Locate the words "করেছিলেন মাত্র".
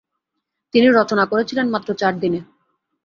1.25-1.89